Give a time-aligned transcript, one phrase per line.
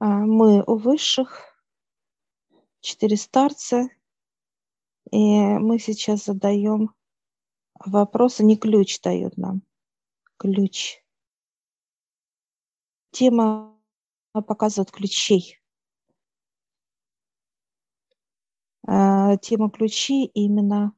[0.00, 1.42] А, мы у высших,
[2.80, 3.88] четыре старца,
[5.10, 6.94] и мы сейчас задаем
[7.84, 9.62] вопросы, не ключ дают нам,
[10.36, 11.02] ключ.
[13.10, 13.76] Тема
[14.32, 15.58] показывает ключей.
[18.86, 20.92] А, тема ключей именно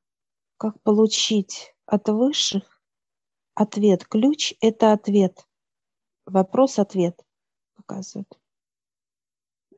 [0.58, 2.82] как получить от высших
[3.54, 4.06] ответ.
[4.06, 5.46] Ключ– это ответ.
[6.26, 7.18] Вопрос-ответ
[7.74, 8.39] показывает.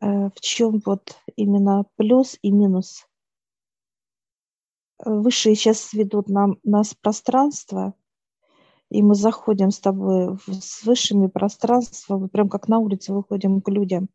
[0.02, 3.06] Э, в чем вот именно плюс и минус.
[5.04, 7.94] Высшие сейчас ведут нам, нас пространство,
[8.90, 13.68] и мы заходим с тобой в, с высшими пространствами, прям как на улице выходим к
[13.68, 14.08] людям.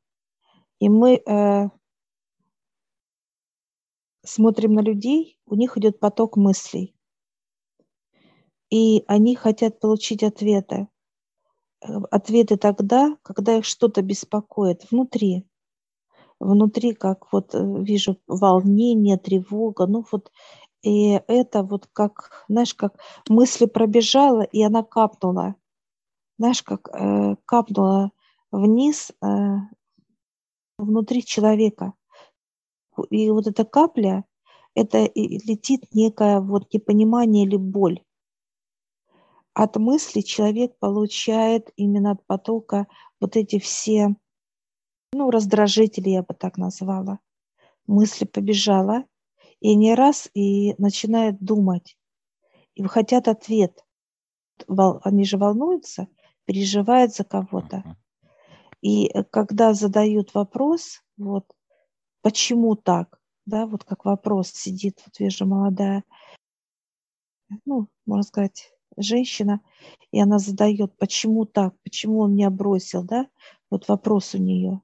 [0.79, 1.69] И мы э,
[4.25, 6.95] смотрим на людей, у них идет поток мыслей.
[8.69, 10.89] И они хотят получить ответы.
[11.81, 15.47] Э, ответы тогда, когда их что-то беспокоит внутри
[16.39, 20.31] внутри как вот э, вижу волнение, тревога, ну вот
[20.83, 25.55] и это вот как, знаешь, как мысли пробежала, и она капнула,
[26.37, 28.11] знаешь, как э, капнула
[28.51, 29.27] вниз э,
[30.77, 31.93] внутри человека.
[33.09, 34.25] И вот эта капля,
[34.75, 38.03] это летит некое вот непонимание или боль.
[39.53, 42.87] От мысли человек получает именно от потока
[43.19, 44.15] вот эти все
[45.17, 47.19] ну, раздражители я бы так назвала.
[47.87, 49.05] Мысли побежала,
[49.59, 51.97] и не раз и начинает думать,
[52.75, 53.83] и хотят ответ.
[54.67, 56.07] Они же волнуются,
[56.45, 57.83] переживают за кого-то.
[58.81, 61.45] И э, когда задают вопрос, вот,
[62.21, 66.03] почему так, да, вот как вопрос сидит, вот вижу молодая,
[67.65, 69.61] ну, можно сказать, женщина,
[70.11, 73.27] и она задает, почему так, почему он меня бросил, да,
[73.71, 74.81] вот вопрос у нее.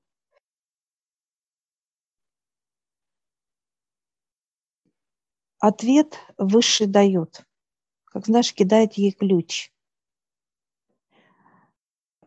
[5.63, 7.45] Ответ высший дает.
[8.03, 9.71] Как знаешь, кидает ей ключ.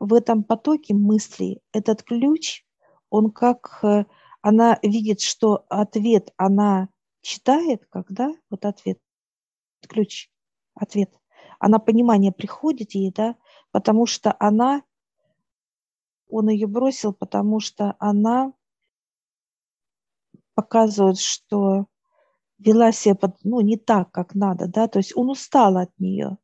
[0.01, 2.65] В этом потоке мыслей этот ключ,
[3.11, 4.07] он как э,
[4.41, 6.89] она видит, что ответ она
[7.21, 8.99] читает, когда вот ответ,
[9.87, 10.31] ключ,
[10.75, 11.13] ответ,
[11.59, 13.37] она понимание приходит ей, да,
[13.71, 14.83] потому что она,
[16.31, 18.55] он ее бросил, потому что она
[20.55, 21.87] показывает, что
[22.59, 26.39] вела себя под, ну, не так, как надо, да, то есть он устал от нее.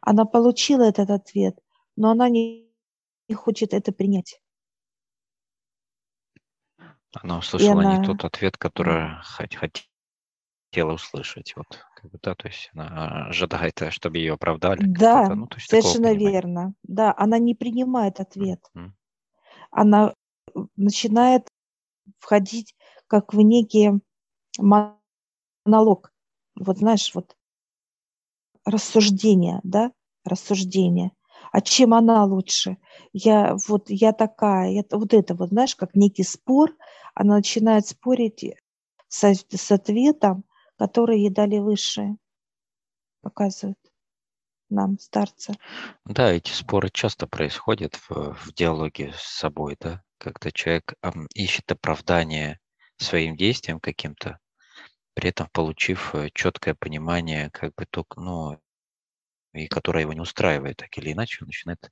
[0.00, 1.58] Она получила этот ответ,
[1.96, 2.70] но она не,
[3.28, 4.40] не хочет это принять.
[7.12, 7.96] Она услышала она...
[7.96, 11.54] не тот ответ, который хотела услышать.
[11.56, 14.82] Вот, как бы, да, то есть она ожидает, чтобы ее оправдали.
[14.84, 16.74] Да, ну, то есть совершенно верно.
[16.82, 18.60] Да, она не принимает ответ.
[18.76, 18.90] Mm-hmm.
[19.70, 20.14] Она
[20.76, 21.48] начинает
[22.18, 22.74] входить
[23.08, 23.92] как в некий
[24.58, 26.12] монолог.
[26.54, 27.36] Вот знаешь, вот
[28.64, 29.92] рассуждение, да,
[30.24, 31.12] рассуждение.
[31.52, 32.78] А чем она лучше?
[33.12, 36.74] Я вот я такая, я, вот это вот, знаешь, как некий спор,
[37.14, 38.44] она начинает спорить
[39.08, 40.44] с, с ответом,
[40.76, 42.16] который ей дали высшие,
[43.22, 43.78] показывают
[44.68, 45.54] нам старцы.
[46.04, 51.70] Да, эти споры часто происходят в, в диалоге с собой, да, когда человек эм, ищет
[51.70, 52.58] оправдание
[52.98, 54.38] своим действиям каким-то,
[55.14, 58.60] при этом получив э, четкое понимание, как бы только, ну,
[59.52, 61.90] и которое его не устраивает, так или иначе, он начинает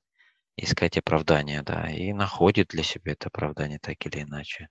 [0.56, 4.68] искать оправдание, да, и находит для себя это оправдание так или иначе.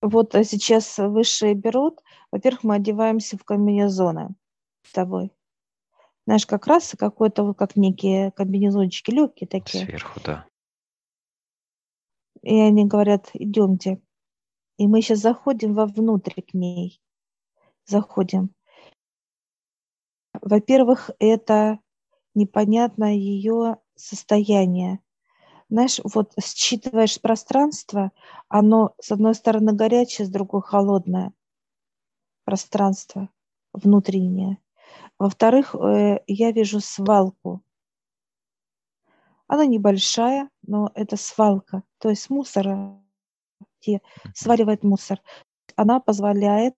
[0.00, 2.00] Вот а сейчас высшие берут,
[2.30, 4.34] во-первых, мы одеваемся в комбинезоны
[4.82, 5.32] с тобой.
[6.26, 9.84] Знаешь, как раз какой-то вот как некие комбинезончики легкие такие.
[9.84, 10.46] Сверху, да.
[12.42, 14.00] И они говорят, идемте.
[14.78, 17.02] И мы сейчас заходим вовнутрь к ней.
[17.84, 18.54] Заходим.
[20.40, 21.80] Во-первых, это
[22.34, 25.00] непонятное ее состояние.
[25.68, 28.12] Знаешь, вот считываешь пространство,
[28.48, 31.32] оно с одной стороны горячее, с другой холодное
[32.44, 33.28] пространство
[33.72, 34.58] внутреннее.
[35.18, 37.62] Во-вторых, э, я вижу свалку.
[39.48, 43.02] Она небольшая, но это свалка, то есть мусора
[43.80, 44.00] где
[44.34, 45.20] сваливает мусор.
[45.76, 46.74] Она позволяет,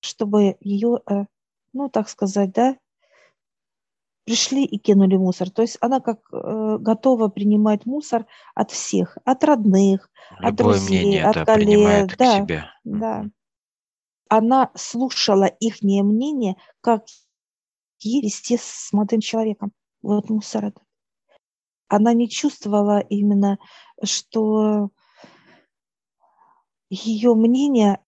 [0.00, 1.24] чтобы ее, э,
[1.72, 2.76] ну, так сказать, да,
[4.24, 5.50] пришли и кинули мусор.
[5.50, 11.00] То есть она как э, готова принимать мусор от всех, от родных, Любое от друзей,
[11.00, 12.16] мнение, от да, коллег.
[12.16, 12.64] Да, себе.
[12.84, 13.24] да.
[14.28, 17.04] Она слушала их мнение, как
[18.00, 19.72] ей вести с молодым человеком.
[20.02, 20.82] Вот мусор этот.
[21.88, 23.58] она не чувствовала именно,
[24.02, 24.90] что
[26.90, 28.00] ее мнение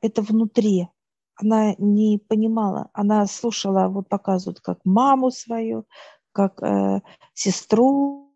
[0.00, 0.88] это внутри.
[1.36, 5.86] Она не понимала, она слушала, вот показывают, как маму свою,
[6.32, 7.00] как э,
[7.32, 8.32] сестру,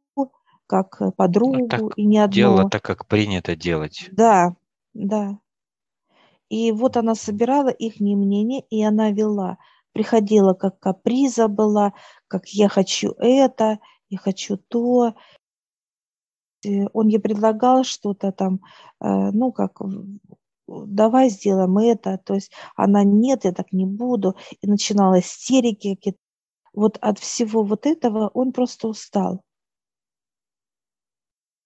[0.66, 2.34] как э, подругу, ну, так и не одно.
[2.34, 4.08] Делала так, как принято делать.
[4.12, 4.56] Да,
[4.94, 5.38] да.
[6.48, 9.58] И вот она собирала их мнение, и она вела.
[9.92, 11.92] Приходила, как каприза была,
[12.26, 15.14] как я хочу это, я хочу то.
[16.62, 18.60] И он ей предлагал что-то там,
[19.00, 19.80] э, ну, как
[20.68, 26.18] давай сделаем это, то есть она нет, я так не буду, и начинала истерики какие-то.
[26.74, 29.42] Вот от всего вот этого он просто устал.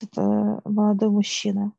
[0.01, 1.73] Это молодой мужчина.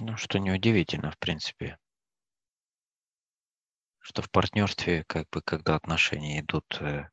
[0.00, 1.78] Ну, что неудивительно, в принципе.
[4.00, 7.08] Что в партнерстве, как бы, когда отношения идут э,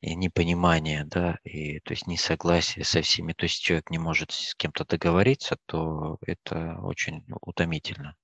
[0.00, 4.54] и непонимание, да, и то есть несогласие со всеми, то есть человек не может с
[4.54, 8.14] кем-то договориться, то это очень утомительно.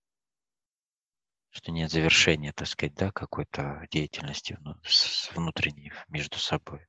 [1.50, 4.58] Что нет завершения, так сказать, да, какой-то деятельности
[5.34, 6.86] внутренней между собой.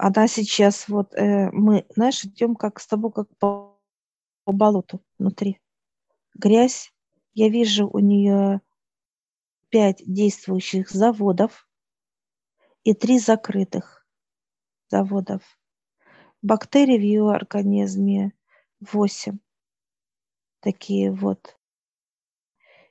[0.00, 3.76] Она сейчас вот, э, мы, знаешь, идем как с тобой, как по,
[4.44, 5.60] по болоту внутри.
[6.34, 6.92] Грязь.
[7.34, 8.60] Я вижу у нее
[9.70, 11.68] пять действующих заводов
[12.84, 14.06] и три закрытых
[14.88, 15.42] заводов.
[16.42, 18.32] Бактерий в ее организме
[18.80, 19.38] восемь.
[20.60, 21.58] Такие вот.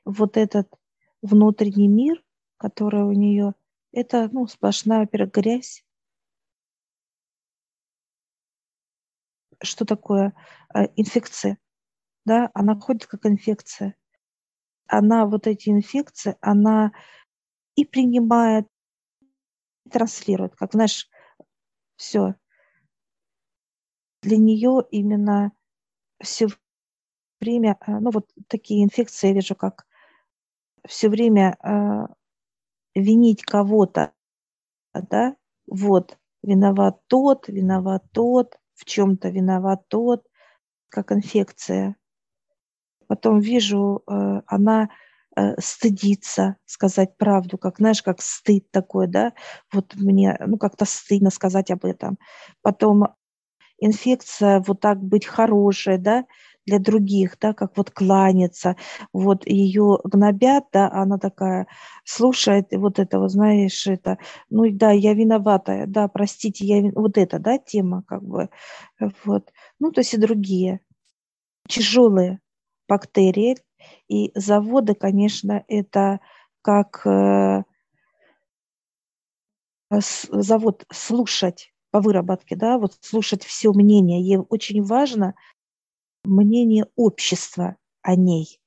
[0.05, 0.71] Вот этот
[1.21, 2.23] внутренний мир,
[2.57, 3.55] который у нее,
[3.91, 5.83] это ну, сплошная, во-первых, грязь,
[9.61, 10.33] что такое
[10.73, 11.57] э, инфекция.
[12.25, 13.95] Да, она ходит как инфекция.
[14.89, 16.91] Она вот эти инфекции, она
[17.75, 18.67] и принимает,
[19.85, 21.09] и транслирует, как, знаешь,
[21.97, 22.35] все.
[24.23, 25.51] Для нее именно
[26.21, 26.47] все
[27.41, 29.85] время, э, ну вот такие инфекции я вижу, как
[30.87, 32.07] все время э,
[32.95, 34.13] винить кого-то,
[34.93, 35.35] да,
[35.67, 40.25] вот, виноват тот, виноват тот, в чем-то виноват тот,
[40.89, 41.95] как инфекция.
[43.07, 44.89] Потом вижу, э, она
[45.35, 49.33] э, стыдится сказать правду, как, знаешь, как стыд такой, да,
[49.73, 52.17] вот мне, ну, как-то стыдно сказать об этом.
[52.61, 53.07] Потом
[53.79, 56.25] инфекция, вот так быть хорошей, да,
[56.67, 58.75] для других, да, как вот кланяться,
[59.13, 61.67] вот ее гнобят, да, она такая
[62.03, 64.17] слушает вот это, вот знаешь, это,
[64.49, 66.91] ну да, я виновата, да, простите, я вин...
[66.93, 68.49] вот это, да, тема как бы,
[69.23, 70.81] вот, ну то есть и другие.
[71.69, 72.39] Тяжелые
[72.87, 73.57] бактерии
[74.07, 76.19] и заводы, конечно, это
[76.61, 77.63] как э,
[79.89, 84.21] завод слушать по выработке, да, вот слушать все мнение.
[84.21, 85.35] Ей очень важно
[86.23, 88.59] мнение общества о ней.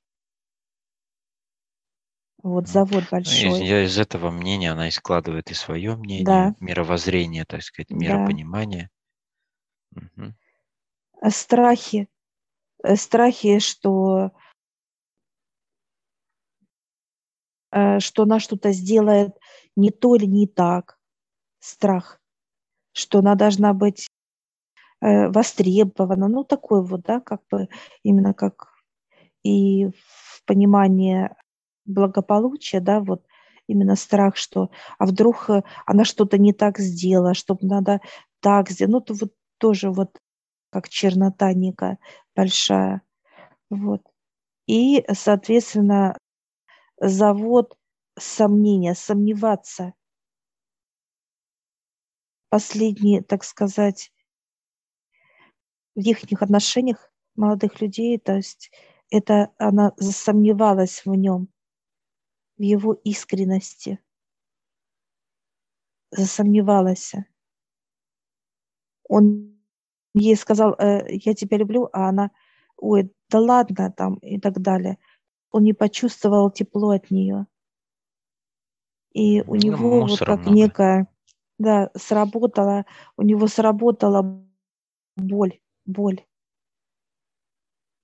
[2.43, 3.65] Вот завод ну, большой.
[3.65, 6.55] Я из этого мнения, она и складывает и свое мнение, да.
[6.59, 8.89] мировоззрение, так сказать, миропонимание.
[9.91, 10.01] Да.
[10.17, 11.29] Угу.
[11.29, 12.07] Страхи.
[12.83, 14.31] Э, страхи, что
[17.71, 19.37] э, что она что-то сделает
[19.75, 20.97] не то или не так.
[21.59, 22.19] Страх,
[22.93, 24.07] что она должна быть
[25.01, 27.69] Э, востребовано, ну такой вот, да, как бы
[28.03, 28.67] именно как
[29.43, 31.29] и в понимании
[31.85, 33.23] благополучия, да, вот
[33.67, 35.49] именно страх, что а вдруг
[35.87, 38.01] она что-то не так сделала, чтобы надо
[38.41, 40.19] так сделать, ну то вот тоже вот
[40.71, 41.99] как чернота некая
[42.35, 43.03] большая,
[43.69, 44.01] вот.
[44.67, 46.17] И, соответственно,
[46.99, 47.77] завод
[48.17, 49.93] сомнения, сомневаться.
[52.49, 54.11] Последние, так сказать,
[55.95, 58.71] в их отношениях молодых людей, то есть
[59.09, 61.49] это она засомневалась в нем,
[62.57, 63.99] в его искренности,
[66.11, 67.13] засомневалась.
[69.09, 69.60] Он
[70.13, 72.31] ей сказал, э, я тебя люблю, а она,
[72.77, 74.97] ой, да ладно, там и так далее.
[75.51, 77.47] Он не почувствовал тепло от нее.
[79.13, 80.51] И у ну, него вот как много.
[80.51, 81.07] некая,
[81.57, 82.85] да, сработала,
[83.17, 84.45] у него сработала
[85.17, 86.25] боль боль.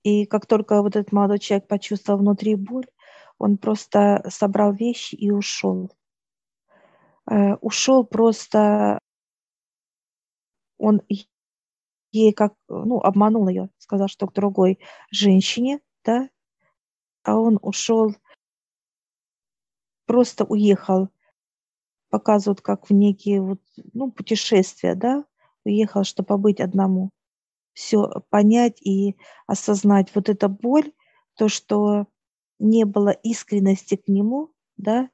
[0.02, 2.86] И как только вот этот молодой человек почувствовал внутри боль,
[3.38, 5.90] он просто собрал вещи и ушел.
[7.30, 8.98] Э, ушел просто,
[10.78, 11.02] он
[12.10, 14.78] ей как, ну, обманул ее, сказал, что к другой
[15.10, 16.28] женщине, да,
[17.24, 18.14] а он ушел,
[20.06, 21.08] просто уехал
[22.10, 23.60] показывают как в некие вот,
[23.92, 25.24] ну, путешествия, да,
[25.64, 27.10] уехал, чтобы побыть одному.
[27.72, 30.92] Все понять и осознать вот эта боль,
[31.36, 32.06] то, что
[32.58, 35.10] не было искренности к нему, да,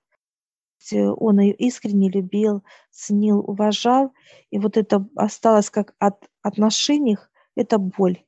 [0.92, 4.12] он ее искренне любил, ценил, уважал,
[4.50, 8.22] и вот это осталось как от отношениях, это боль.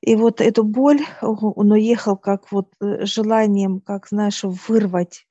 [0.00, 5.26] И вот эту боль он уехал как вот э, желанием, как, знаешь, вырвать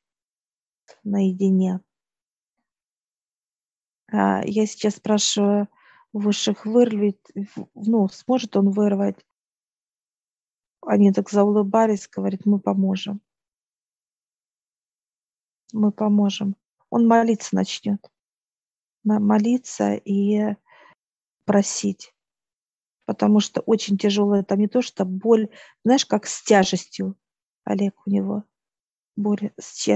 [1.03, 1.81] наедине.
[4.11, 5.67] А я сейчас спрашиваю
[6.11, 7.19] высших, вырвет,
[7.75, 9.23] ну, сможет он вырвать?
[10.81, 13.21] Они так заулыбались, говорит, мы поможем.
[15.71, 16.55] Мы поможем.
[16.89, 18.11] Он молиться начнет.
[19.03, 20.55] Молиться и
[21.45, 22.13] просить
[23.05, 25.49] потому что очень тяжелое, там не то, что боль,
[25.83, 27.15] знаешь, как с тяжестью,
[27.65, 28.43] Олег у него,
[29.15, 29.87] боль с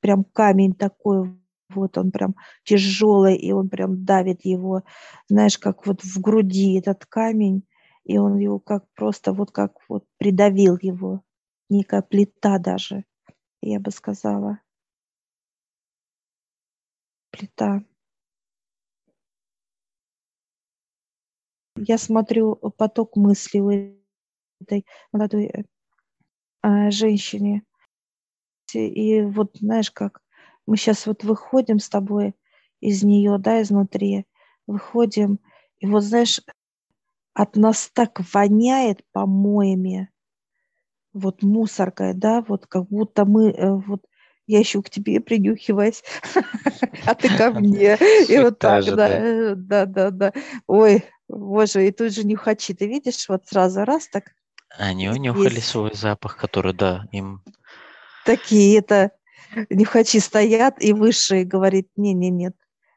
[0.00, 1.36] прям камень такой,
[1.70, 4.84] вот он прям тяжелый, и он прям давит его,
[5.28, 7.64] знаешь, как вот в груди этот камень,
[8.04, 11.22] и он его как просто вот как вот придавил его,
[11.70, 13.04] некая плита даже,
[13.62, 14.60] я бы сказала.
[17.30, 17.82] Плита.
[21.76, 23.70] Я смотрю поток мыслей у
[24.60, 25.66] этой молодой
[26.62, 27.62] э, женщине.
[28.72, 30.22] И вот знаешь как,
[30.66, 32.34] мы сейчас вот выходим с тобой
[32.80, 34.26] из нее, да, изнутри,
[34.66, 35.38] выходим,
[35.78, 36.40] и вот знаешь,
[37.34, 40.10] от нас так воняет помоями,
[41.12, 44.04] вот мусоркой, да, вот как будто мы э, вот
[44.46, 46.02] я еще к тебе принюхиваюсь,
[47.06, 47.96] а ты ко мне.
[48.28, 50.32] И вот так, да, да, да, да.
[50.66, 54.32] Ой, боже, и тут же нюхачи, ты видишь, вот сразу раз так.
[54.78, 57.42] Они унюхали свой запах, который, да, им...
[58.24, 59.12] Такие это
[59.70, 62.54] нюхачи стоят, и высшие говорит, не-не, нет,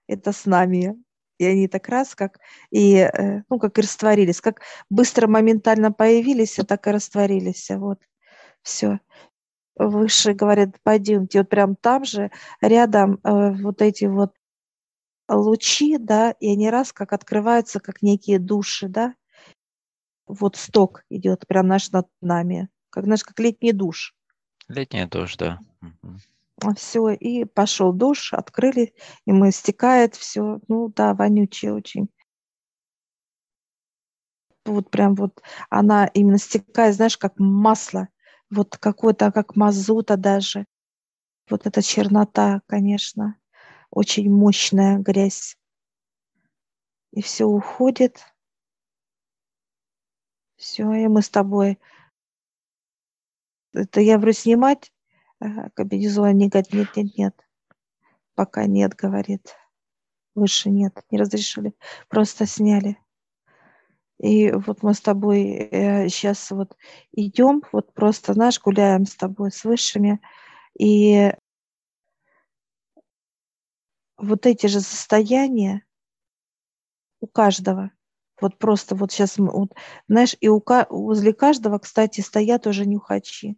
[0.08, 0.96] это с нами.
[1.38, 2.38] И они так раз, как
[2.70, 7.70] и, э, ну, как и растворились, как быстро, моментально появились, так и растворились.
[7.70, 8.00] Вот,
[8.62, 9.00] все
[9.80, 12.32] выше говорят, пойдемте, вот прям там же,
[12.62, 14.34] рядом э, вот эти вот
[15.30, 19.16] лучи, да, и они раз как открываются, как некие души, да,
[20.28, 24.16] вот сток идет прям наш над нами, как наш как летний душ.
[24.68, 25.60] Летний душ, да.
[26.76, 28.94] Все, и пошел душ, открыли,
[29.26, 32.10] и мы стекает все, ну да, вонючее очень.
[34.66, 38.10] Вот прям вот она именно стекает, знаешь, как масло
[38.50, 40.66] вот какой-то, как мазута даже.
[41.50, 43.40] Вот эта чернота, конечно,
[43.90, 45.58] очень мощная грязь.
[47.12, 48.24] И все уходит.
[50.58, 51.80] Все, и мы с тобой.
[53.74, 54.92] Это я говорю, снимать
[55.74, 56.38] комбинезон?
[56.38, 57.48] Не говорит, нет, нет, нет.
[58.36, 59.56] Пока нет, говорит.
[60.36, 61.74] Выше нет, не разрешили.
[62.08, 62.98] Просто сняли.
[64.20, 66.76] И вот мы с тобой э, сейчас вот
[67.14, 70.20] идем, вот просто, знаешь, гуляем с тобой с высшими,
[70.78, 71.32] и
[74.18, 75.84] вот эти же состояния
[77.22, 77.92] у каждого,
[78.42, 79.74] вот просто вот сейчас, вот,
[80.10, 83.58] знаешь, и у, возле каждого, кстати, стоят уже нюхачи.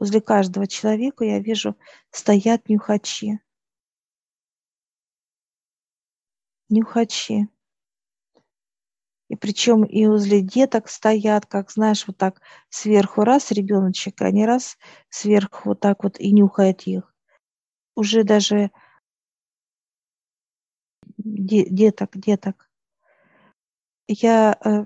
[0.00, 1.76] Возле каждого человека я вижу
[2.10, 3.38] стоят нюхачи.
[6.68, 7.48] Нюхачи.
[9.34, 14.46] И причем и возле деток стоят, как знаешь, вот так сверху раз ребеночек, а не
[14.46, 17.12] раз сверху вот так вот и нюхает их.
[17.96, 18.70] Уже даже
[21.18, 22.70] деток, деток.
[24.06, 24.84] Я э,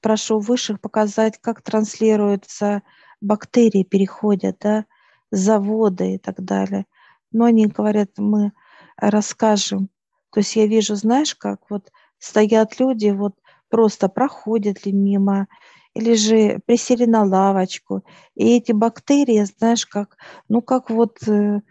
[0.00, 2.82] прошу высших показать, как транслируются
[3.20, 4.86] бактерии, переходят, да,
[5.30, 6.86] заводы и так далее.
[7.30, 8.50] Но они говорят, мы
[8.96, 9.88] расскажем.
[10.32, 13.36] То есть я вижу, знаешь, как вот стоят люди, вот
[13.72, 15.48] просто проходят ли мимо,
[15.94, 18.04] или же присели на лавочку.
[18.34, 20.18] И эти бактерии, знаешь, как,
[20.50, 21.62] ну, как вот, э,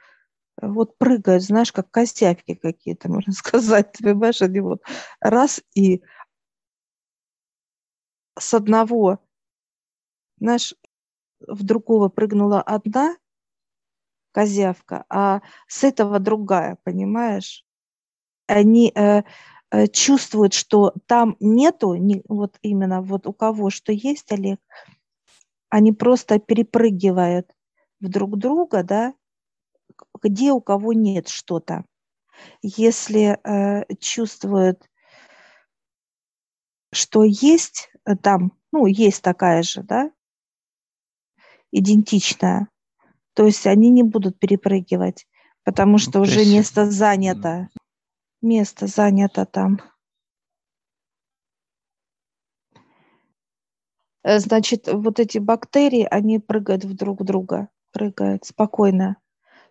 [0.62, 3.91] вот прыгают, знаешь, как костявки какие-то, можно сказать.
[3.93, 4.81] Ты понимаешь, они вот
[5.22, 6.01] раз и
[8.39, 9.20] с одного,
[10.39, 10.74] знаешь,
[11.39, 13.15] в другого прыгнула одна
[14.31, 17.63] козявка, а с этого другая, понимаешь?
[18.48, 19.24] Они, Э,
[19.91, 24.59] чувствует, что там нету, не, вот именно вот у кого что есть, Олег,
[25.69, 27.49] они просто перепрыгивают
[28.01, 29.13] в друг друга, да,
[30.21, 31.85] где у кого нет что-то.
[32.61, 34.89] Если э, чувствуют,
[36.91, 40.11] что есть э, там, ну, есть такая же, да,
[41.71, 42.67] идентичная,
[43.33, 45.27] то есть они не будут перепрыгивать.
[45.63, 47.69] потому что Ну, уже есть, место занято.
[48.41, 49.79] Место занято там.
[54.24, 59.17] Э, Значит, вот эти бактерии, они прыгают в друг друга, прыгают спокойно.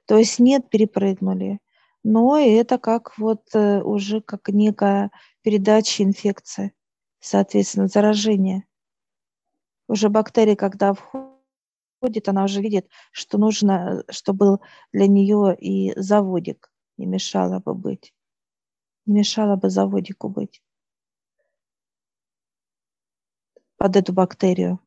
[0.07, 1.59] То есть нет, перепрыгнули.
[2.05, 5.11] Но это как вот э, уже как некая
[5.43, 6.73] передача инфекции,
[7.19, 8.65] соответственно, заражение.
[9.89, 14.61] Уже бактерия, когда входит, она уже видит, что нужно, что был
[14.93, 18.15] для нее и заводик, не мешало бы быть.
[19.07, 20.63] Не мешало бы заводику быть
[23.77, 24.79] под эту бактерию.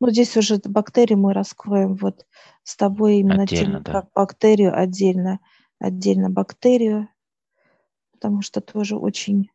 [0.00, 2.26] Ну, здесь уже эту бактерию мы раскроем вот
[2.62, 3.92] с тобой именно Отдельно, тем, да.
[3.92, 5.40] как бактерию отдельно,
[5.80, 7.08] отдельно бактерию,
[8.12, 9.50] потому что тоже очень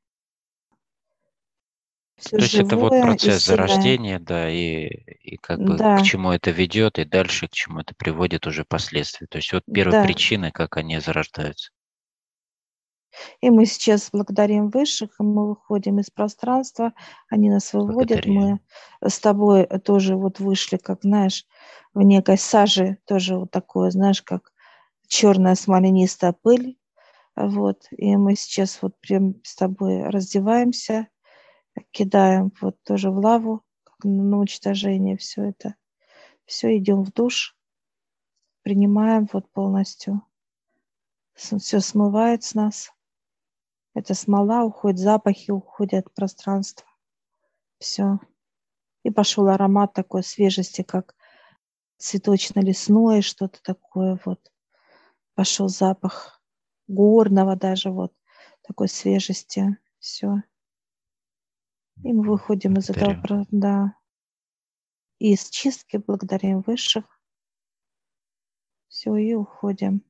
[2.17, 5.77] все То есть это вот живое и процесс зарождения, да, и, и как бы к
[5.77, 9.27] Да, чему это ведет, и дальше к чему это приводит уже последствия.
[9.27, 10.03] То есть вот первые да.
[10.03, 11.72] причины, как они зарождаются.
[13.41, 16.93] И мы сейчас благодарим высших, и мы выходим из пространства,
[17.29, 18.60] они нас выводят, Благодаря.
[19.01, 21.46] мы с тобой тоже вот вышли, как, знаешь,
[21.93, 24.51] в некой саже, тоже вот такое, знаешь, как
[25.08, 26.77] черная смоленистая пыль,
[27.36, 31.08] вот, и мы сейчас вот прям с тобой раздеваемся,
[31.91, 35.75] кидаем вот тоже в лаву, как на уничтожение все это,
[36.45, 37.57] все, идем в душ,
[38.61, 40.21] принимаем вот полностью,
[41.33, 42.91] все смывает с нас,
[43.93, 46.87] эта смола уходит, запахи уходят от пространства.
[47.77, 48.19] Все.
[49.03, 51.15] И пошел аромат такой свежести, как
[51.97, 54.51] цветочно-лесное, что-то такое вот.
[55.35, 56.41] Пошел запах
[56.87, 58.13] горного даже вот,
[58.61, 59.77] такой свежести.
[59.99, 60.41] Все.
[62.01, 63.95] И мы выходим из этого, да.
[65.19, 67.05] И из чистки благодарим высших.
[68.88, 70.03] Все, и уходим.